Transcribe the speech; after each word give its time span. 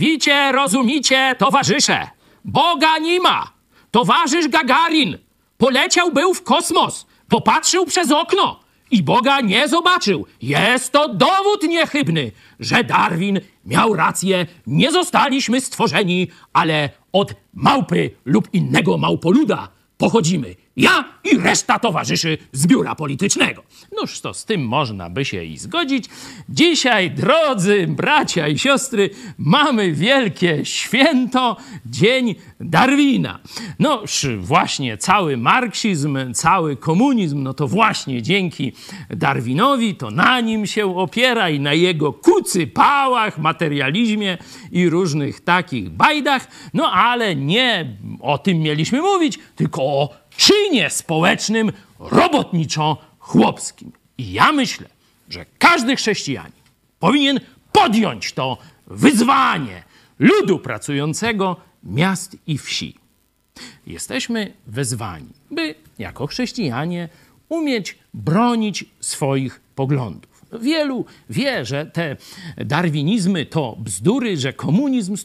Wicie, 0.00 0.52
rozumicie, 0.52 1.34
towarzysze, 1.38 2.08
Boga 2.44 2.98
nie 2.98 3.20
ma. 3.20 3.52
Towarzysz 3.90 4.48
Gagarin 4.48 5.18
poleciał 5.58 6.12
był 6.12 6.34
w 6.34 6.42
kosmos, 6.42 7.06
popatrzył 7.28 7.86
przez 7.86 8.10
okno 8.10 8.60
i 8.90 9.02
Boga 9.02 9.40
nie 9.40 9.68
zobaczył. 9.68 10.26
Jest 10.42 10.92
to 10.92 11.14
dowód 11.14 11.62
niechybny, 11.62 12.32
że 12.60 12.84
Darwin 12.84 13.40
miał 13.64 13.94
rację. 13.94 14.46
Nie 14.66 14.92
zostaliśmy 14.92 15.60
stworzeni, 15.60 16.28
ale 16.52 16.90
od 17.12 17.34
małpy 17.54 18.10
lub 18.24 18.54
innego 18.54 18.98
małpoluda 18.98 19.68
pochodzimy. 19.98 20.54
Ja 20.76 21.04
i 21.24 21.38
reszta 21.38 21.78
towarzyszy 21.78 22.38
z 22.52 22.66
biura 22.66 22.94
politycznego. 22.94 23.62
Noż 24.00 24.20
to 24.20 24.34
z 24.34 24.44
tym 24.44 24.66
można 24.66 25.10
by 25.10 25.24
się 25.24 25.44
i 25.44 25.58
zgodzić. 25.58 26.04
Dzisiaj, 26.48 27.10
drodzy 27.10 27.86
bracia 27.88 28.48
i 28.48 28.58
siostry, 28.58 29.10
mamy 29.38 29.92
wielkie 29.92 30.64
święto, 30.64 31.56
Dzień 31.86 32.34
Darwina. 32.60 33.38
Noż 33.78 34.26
właśnie 34.38 34.98
cały 34.98 35.36
marksizm, 35.36 36.18
cały 36.34 36.76
komunizm, 36.76 37.42
no 37.42 37.54
to 37.54 37.68
właśnie 37.68 38.22
dzięki 38.22 38.72
Darwinowi, 39.10 39.94
to 39.94 40.10
na 40.10 40.40
nim 40.40 40.66
się 40.66 40.98
opiera 40.98 41.50
i 41.50 41.60
na 41.60 41.72
jego 41.72 42.12
kucypałach, 42.12 43.38
materializmie 43.38 44.38
i 44.72 44.88
różnych 44.88 45.40
takich 45.40 45.90
bajdach. 45.90 46.48
No 46.74 46.92
ale 46.92 47.36
nie 47.36 47.96
o 48.20 48.38
tym 48.38 48.58
mieliśmy 48.58 49.00
mówić, 49.02 49.38
tylko 49.56 49.82
o 49.82 50.20
czynie 50.40 50.90
społecznym 50.90 51.72
robotniczo-chłopskim. 51.98 53.90
I 54.18 54.32
ja 54.32 54.52
myślę, 54.52 54.88
że 55.28 55.46
każdy 55.58 55.96
chrześcijanin 55.96 56.62
powinien 56.98 57.40
podjąć 57.72 58.32
to 58.32 58.58
wyzwanie 58.86 59.82
ludu 60.18 60.58
pracującego 60.58 61.56
miast 61.82 62.36
i 62.46 62.58
wsi. 62.58 62.94
Jesteśmy 63.86 64.52
wezwani, 64.66 65.28
by 65.50 65.74
jako 65.98 66.26
chrześcijanie 66.26 67.08
umieć 67.48 67.98
bronić 68.14 68.84
swoich 69.00 69.60
poglądów. 69.74 70.44
Wielu 70.60 71.04
wie, 71.30 71.64
że 71.64 71.86
te 71.86 72.16
darwinizmy 72.56 73.46
to 73.46 73.76
bzdury, 73.78 74.36
że 74.36 74.52
komunizm 74.52 75.16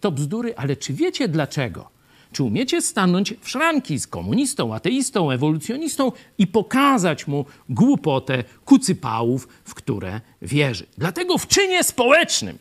to 0.00 0.12
bzdury, 0.12 0.54
ale 0.56 0.76
czy 0.76 0.92
wiecie 0.92 1.28
dlaczego? 1.28 1.97
Czy 2.32 2.42
umiecie 2.42 2.82
stanąć 2.82 3.34
w 3.40 3.48
szranki 3.48 3.98
z 3.98 4.06
komunistą, 4.06 4.74
ateistą, 4.74 5.30
ewolucjonistą 5.30 6.12
i 6.38 6.46
pokazać 6.46 7.26
mu 7.26 7.44
głupotę 7.68 8.44
kucypałów, 8.64 9.48
w 9.64 9.74
które 9.74 10.20
wierzy? 10.42 10.86
Dlatego 10.98 11.38
w 11.38 11.46
czynie 11.46 11.84
społecznym 11.84 12.58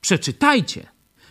przeczytajcie 0.00 0.86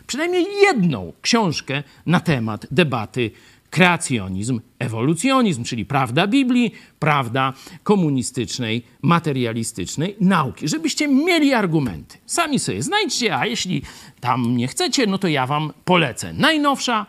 przynajmniej 0.07 0.45
jedną 0.61 1.13
książkę 1.21 1.83
na 2.05 2.19
temat 2.19 2.67
debaty 2.71 3.31
kreacjonizm, 3.69 4.61
ewolucjonizm, 4.79 5.63
czyli 5.63 5.85
prawda 5.85 6.27
Biblii, 6.27 6.71
prawda 6.99 7.53
komunistycznej, 7.83 8.83
materialistycznej 9.01 10.15
nauki, 10.19 10.67
żebyście 10.67 11.07
mieli 11.07 11.53
argumenty. 11.53 12.17
Sami 12.25 12.59
sobie 12.59 12.83
znajdźcie, 12.83 13.37
a 13.37 13.45
jeśli 13.45 13.81
tam 14.19 14.57
nie 14.57 14.67
chcecie, 14.67 15.07
no 15.07 15.17
to 15.17 15.27
ja 15.27 15.47
wam 15.47 15.73
polecę. 15.85 16.33
Najnowsza 16.33 17.05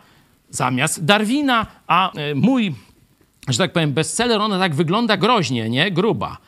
zamiast 0.52 1.04
Darwina, 1.04 1.66
a 1.86 2.12
e, 2.12 2.34
mój, 2.34 2.74
że 3.48 3.58
tak 3.58 3.72
powiem, 3.72 3.92
bestseller, 3.92 4.40
ona 4.40 4.58
tak 4.58 4.74
wygląda 4.74 5.16
groźnie, 5.16 5.70
nie? 5.70 5.90
Gruba. 5.90 6.38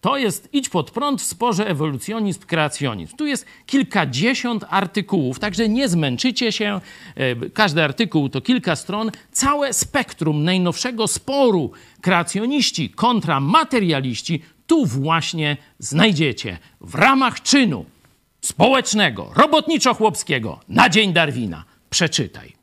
To 0.00 0.16
jest 0.16 0.48
Idź 0.52 0.68
pod 0.68 0.90
prąd 0.90 1.22
w 1.22 1.24
sporze 1.24 1.66
ewolucjonizm, 1.66 2.40
kreacjonizm. 2.40 3.16
Tu 3.16 3.26
jest 3.26 3.46
kilkadziesiąt 3.66 4.64
artykułów, 4.70 5.38
także 5.38 5.68
nie 5.68 5.88
zmęczycie 5.88 6.52
się. 6.52 6.80
E, 7.14 7.50
każdy 7.50 7.82
artykuł 7.82 8.28
to 8.28 8.40
kilka 8.40 8.76
stron. 8.76 9.10
Całe 9.32 9.72
spektrum 9.72 10.44
najnowszego 10.44 11.08
sporu 11.08 11.72
kreacjoniści 12.00 12.90
kontra 12.90 13.40
materialiści 13.40 14.42
tu 14.66 14.86
właśnie 14.86 15.56
znajdziecie 15.78 16.58
w 16.80 16.94
ramach 16.94 17.42
czynu 17.42 17.84
społecznego, 18.40 19.30
robotniczo-chłopskiego 19.34 20.58
na 20.68 20.88
Dzień 20.88 21.12
Darwina. 21.12 21.64
Przeczytaj. 21.90 22.61